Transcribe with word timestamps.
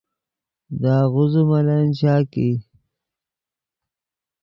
دے 0.79 0.91
آغوزے 1.01 1.41
ملن 1.49 1.85
چاک 1.99 2.31
ای 2.41 2.51